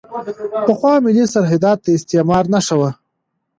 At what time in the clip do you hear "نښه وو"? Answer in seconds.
2.53-2.89